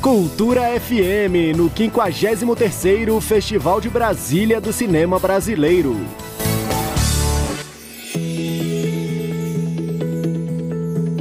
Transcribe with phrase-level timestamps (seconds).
[0.00, 5.96] Cultura FM, no 53º Festival de Brasília do Cinema Brasileiro.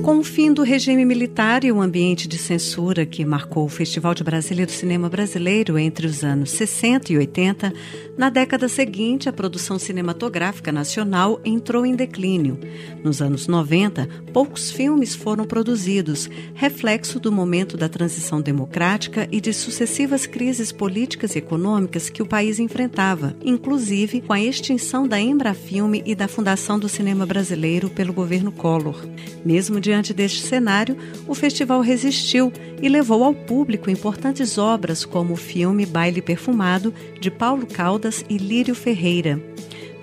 [0.08, 4.16] Com o fim do regime militar e o ambiente de censura que marcou o Festival
[4.16, 7.74] de Brasília do Cinema Brasileiro entre os anos 60 e 80,
[8.18, 12.58] na década seguinte a produção cinematográfica nacional entrou em declínio.
[13.04, 19.52] Nos anos 90, poucos filmes foram produzidos, reflexo do momento da transição democrática e de
[19.52, 26.02] sucessivas crises políticas e econômicas que o país enfrentava, inclusive com a extinção da Embrafilme
[26.06, 29.06] e da Fundação do Cinema Brasileiro pelo governo Collor.
[29.44, 30.96] Mesmo diante Diante deste cenário,
[31.28, 37.32] o festival resistiu e levou ao público importantes obras como o filme Baile Perfumado, de
[37.32, 39.42] Paulo Caldas e Lírio Ferreira.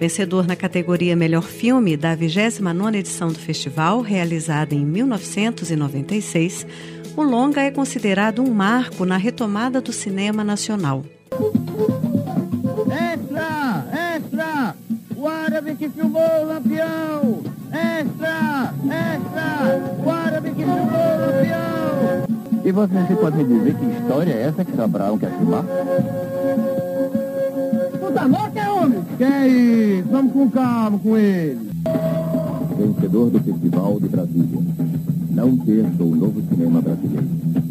[0.00, 6.66] Vencedor na categoria Melhor Filme da 29ª edição do festival, realizada em 1996,
[7.16, 11.04] o longa é considerado um marco na retomada do cinema nacional.
[12.90, 13.86] Extra!
[14.16, 14.76] Extra!
[15.16, 17.44] O árabe que filmou o Lampião!
[17.70, 18.53] Extra!
[18.90, 19.80] Extra!
[20.04, 22.64] O árabe que filmou o Lampião!
[22.64, 25.64] E você pode me dizer que história é essa que Cabral quer filmar?
[28.00, 29.04] Puta morte é homem!
[29.18, 30.02] Quer ir?
[30.10, 31.70] Vamos com calma com ele.
[32.76, 34.60] Vencedor do Festival de Brasília.
[35.30, 37.63] Não perca o novo cinema brasileiro.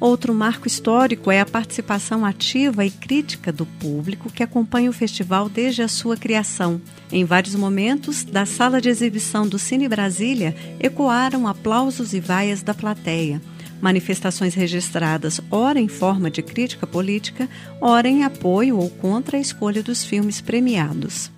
[0.00, 5.48] Outro marco histórico é a participação ativa e crítica do público que acompanha o festival
[5.48, 6.80] desde a sua criação.
[7.10, 12.72] Em vários momentos, da sala de exibição do Cine Brasília, ecoaram aplausos e vaias da
[12.72, 13.42] plateia.
[13.80, 17.48] Manifestações registradas, ora em forma de crítica política,
[17.80, 21.30] ora em apoio ou contra a escolha dos filmes premiados.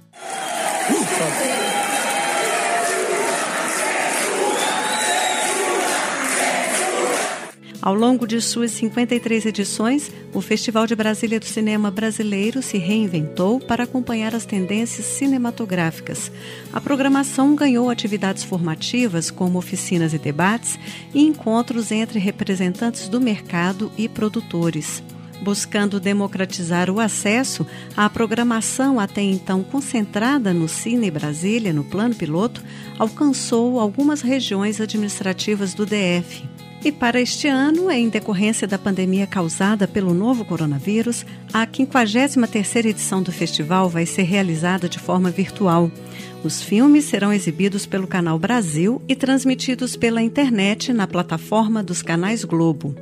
[7.83, 13.59] Ao longo de suas 53 edições, o Festival de Brasília do Cinema Brasileiro se reinventou
[13.59, 16.31] para acompanhar as tendências cinematográficas.
[16.75, 20.79] A programação ganhou atividades formativas, como oficinas e debates,
[21.15, 25.03] e encontros entre representantes do mercado e produtores.
[25.41, 27.67] Buscando democratizar o acesso,
[27.97, 32.63] a programação até então concentrada no Cine Brasília, no plano piloto,
[32.99, 36.50] alcançou algumas regiões administrativas do DF.
[36.83, 43.23] E para este ano, em decorrência da pandemia causada pelo novo coronavírus, a 53ª edição
[43.23, 45.91] do festival vai ser realizada de forma virtual.
[46.43, 52.45] Os filmes serão exibidos pelo Canal Brasil e transmitidos pela internet na plataforma dos canais
[52.45, 52.95] Globo.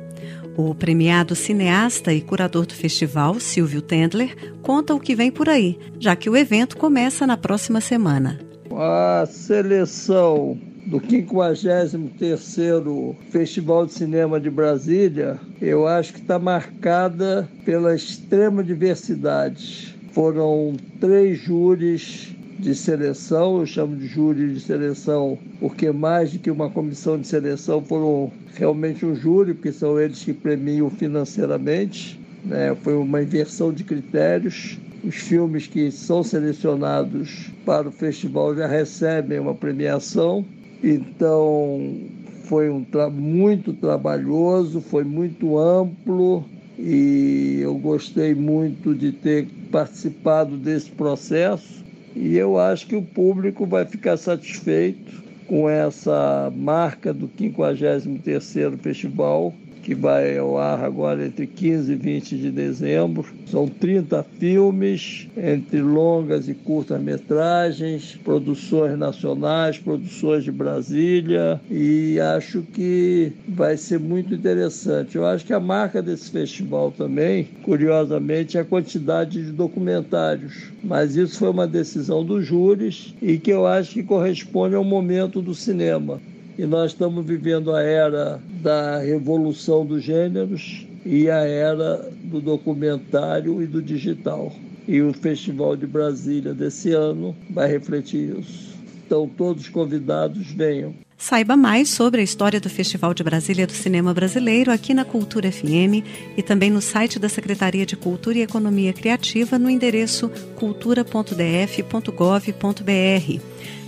[0.57, 5.79] O premiado cineasta e curador do festival, Silvio Tendler, conta o que vem por aí,
[5.97, 8.37] já que o evento começa na próxima semana.
[8.71, 17.95] A seleção do 53º Festival de Cinema de Brasília, eu acho que está marcada pela
[17.95, 19.95] extrema diversidade.
[20.11, 26.51] Foram três júris de seleção, eu chamo de júri de seleção porque mais do que
[26.51, 32.19] uma comissão de seleção foram realmente um júri, porque são eles que premiam financeiramente.
[32.43, 32.75] Né?
[32.81, 34.77] Foi uma inversão de critérios.
[35.03, 40.45] Os filmes que são selecionados para o festival já recebem uma premiação
[40.83, 41.97] então,
[42.43, 46.45] foi um tra muito trabalhoso, foi muito amplo
[46.77, 51.83] e eu gostei muito de ter participado desse processo.
[52.15, 59.53] E eu acho que o público vai ficar satisfeito com essa marca do 53º Festival
[59.89, 63.25] que vai ao ar agora entre 15 e 20 de dezembro.
[63.47, 72.61] São 30 filmes, entre longas e curtas metragens, produções nacionais, produções de Brasília, e acho
[72.61, 75.15] que vai ser muito interessante.
[75.15, 81.15] Eu acho que a marca desse festival também, curiosamente, é a quantidade de documentários, mas
[81.15, 85.55] isso foi uma decisão dos júris e que eu acho que corresponde ao momento do
[85.55, 86.21] cinema
[86.59, 93.63] e nós estamos vivendo a era da revolução dos gêneros e a era do documentário
[93.63, 94.51] e do digital.
[94.85, 98.77] E o Festival de Brasília desse ano vai refletir isso.
[99.05, 100.93] Então, todos convidados venham.
[101.21, 105.51] Saiba mais sobre a história do Festival de Brasília do Cinema Brasileiro aqui na Cultura
[105.51, 106.01] FM
[106.37, 113.41] e também no site da Secretaria de Cultura e Economia Criativa no endereço cultura.df.gov.br.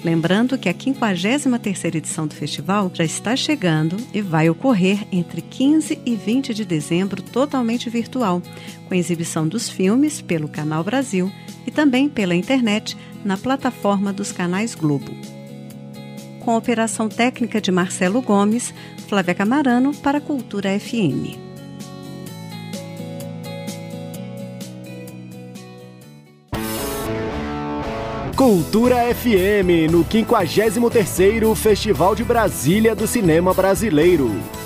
[0.04, 6.02] Lembrando que a 53ª edição do festival já está chegando e vai ocorrer entre 15
[6.06, 8.42] e 20 de dezembro totalmente virtual,
[8.90, 11.32] com exibição dos filmes pelo Canal Brasil
[11.66, 15.41] e também pela internet na plataforma dos canais Globo
[16.42, 18.74] com a operação técnica de Marcelo Gomes,
[19.08, 21.40] Flávia Camarano, para a Cultura FM.
[28.36, 34.61] Cultura FM, no 53º Festival de Brasília do Cinema Brasileiro.